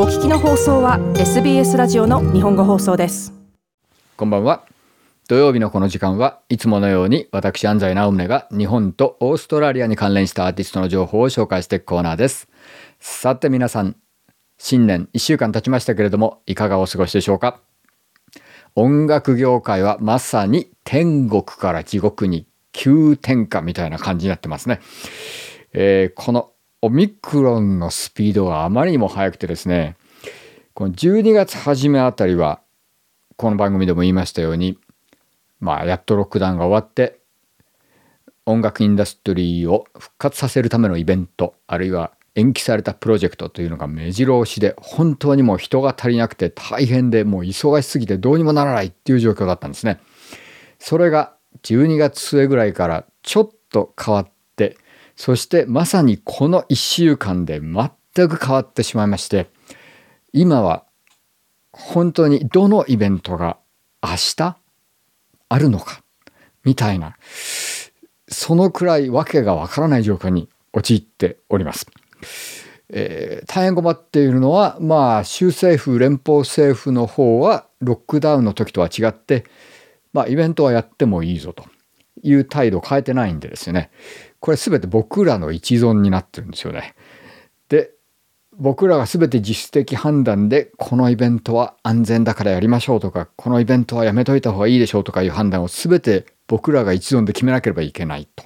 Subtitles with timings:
[0.00, 3.32] お聞きの放送は SBS ラジオの日本語放送です。
[4.16, 4.64] こんばんは。
[5.26, 12.48] 土曜日のこの時間はいつものように私安西直宗が日本とオーストラリアに関連したアーティストの情報を紹介していくコーナーです。
[13.00, 13.96] さて皆さん
[14.56, 17.60] 新年1週間経ちましたけれどもいかがお過ごしでしょうか？
[18.76, 24.78] 音楽業界はまさに天国から地獄に急転下みたいな感じになってますね、
[25.72, 29.96] えー、このオミクロンのスピードがあまりにも速くてですね
[30.74, 32.60] この12月初めあたりは
[33.36, 34.78] この番組でも言いましたように
[35.58, 37.18] まあやっとロックダウンが終わって
[38.46, 49.98] 音楽インダストリーを復活させるためのイベントあるいは延期されたプロジェクトというのが目白押しで本当にもう人が足りなくて大変でもう忙しすぎてどうにもならないっていう状況だったんですね。
[50.78, 51.34] それが
[51.64, 54.76] 12月末ぐらいからちょっと変わって
[55.18, 59.50] そしてまさにこの1週間で全く変わってしまいまして
[60.32, 60.84] 今は
[61.72, 63.58] 本当にどのイベントが
[64.00, 64.56] 明日
[65.48, 66.02] あるのか
[66.62, 67.16] みたいな
[68.28, 71.86] そのくらい訳がわからない状況に陥っております。
[72.90, 79.44] えー、大変困っているのはまあ州政府連邦政府の方はロックダウンの時とは違って
[80.12, 81.64] まあイベントはやってもいいぞと
[82.22, 83.90] いう態度を変えてないんでですね
[84.40, 86.94] これ全て僕らの一存になってるんですよね。
[87.68, 87.90] で
[88.58, 98.44] 僕らが全て自主的判断でこのイベントは安全だからやりましょうとかこのイベントはやめといた方がいいでしょうとかいう判断を全て僕らが一存で決めなければいけないと。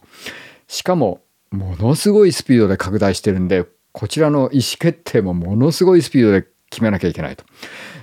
[0.68, 7.44] しかもものすごいスピードで拡大してるんでこちらの意思決定もものすごいスピードで決めなきゃいけないと。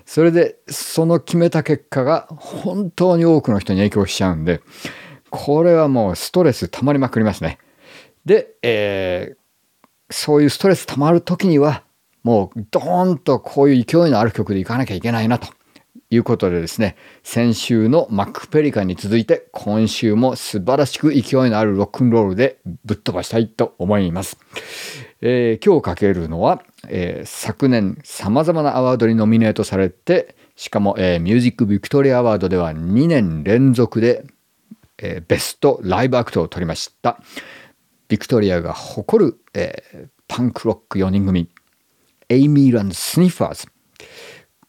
[0.05, 4.61] それでその決めた結果が本当に多くの人に影響しちゃうんで
[5.29, 7.59] これはもうストレス溜まりまくりますね。
[8.25, 11.83] で、えー、そういうストレス溜まる時には
[12.23, 15.47] もうドーンとこういう勢いのある曲でいかなきゃいけないなと
[16.11, 24.37] いうことでですね先週のマック・ペリカンに続いて今週も素晴らしく勢いのあるロックンロールでぶっ飛ばしたいと思います。
[25.21, 34.25] えー、今日かけるのは、えー、昨年さまざまなアワードにノミネートされてしかも、えー、ミュージック・ビクトリア・アワードでは2年連続で、
[34.97, 37.21] えベストライブアクトを取りました
[38.09, 41.47] ビクトリアが誇る、えパンクロック4人組
[42.27, 43.67] Amyl and the Sniffers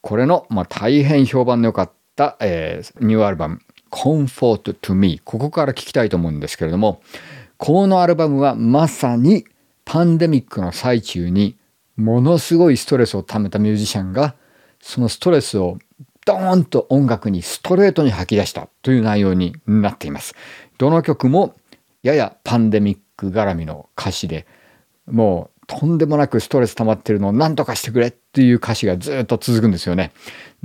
[0.01, 7.03] これの、まあ、大変評判の良かった、えニューアルバム Comfort to Me ここから聞きたいと思うんですけれども
[7.56, 9.45] このアルバムはまさに
[9.84, 11.57] パンデミックの最中に
[11.97, 14.34] ものすごいストレスを溜めたミュージシャンが
[14.81, 15.78] そのストレスを
[16.25, 20.34] ドーンと音楽にストレートに吐き出したという内容になっています。
[20.78, 21.55] どの曲も
[22.03, 24.47] ややパンデミック絡みの歌詞で
[25.07, 30.11] もうとんでもなくストレス溜まってるのを何とかしてくれっていう歌詞がずっと続くんですよね。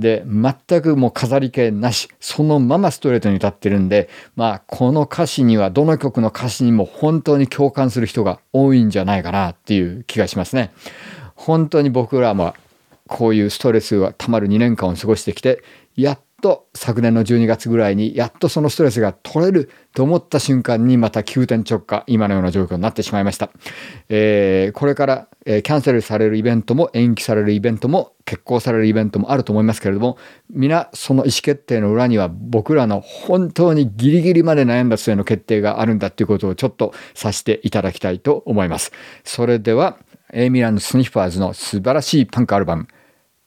[0.00, 10.72] で、全くもう飾り気なし、そのままストレートに歌ってるんで、まあ、この歌詞には、どの曲の歌詞にも本当に共感する人が多いんじゃないかなっていう気がしますね。
[11.36, 12.56] 本当に僕らは、
[13.06, 15.62] こういうストレスが溜まる2年間を過ごしてきて、
[15.94, 23.50] やっと昨年の12月ぐらいにやっとそのストレスが取れると思った瞬間にまた急転直下今のような状況になってしまいました、
[24.08, 30.18] えー、これから、えー、キャンセルされるイベントも延期されるイベントも決行されるイベントもあると思いますけれども
[30.50, 38.92] 皆その意思決定の裏には僕らの本当にギリギリまで悩んだ末の決定があるんだということをちょっとさせていただきたいと思います。
[39.24, 39.98] それでは
[40.32, 42.86] Amyl and the Sniffers の素晴らしいパンクアルバム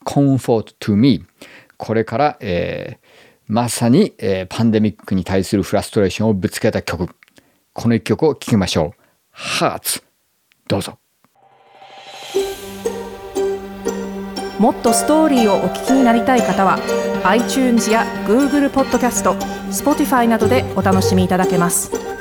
[0.05, 1.23] Comfort to Me
[1.79, 3.05] これから、えー、
[3.47, 7.15] まさに、えー、パンデミックに対するフラストレーションをぶつけた曲。
[7.73, 9.01] この一曲を聴きましょう。
[9.31, 10.03] Hertz。
[10.67, 10.99] どうぞ。
[14.59, 16.77] もっとストーリーをお聞きになりたい方は
[17.23, 19.35] iTunes や Google ポッドキャスト
[19.71, 22.18] Spotify などでお楽しみいただけます。